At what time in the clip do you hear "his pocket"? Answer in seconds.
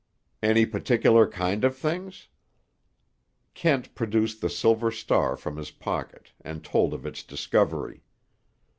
5.57-6.31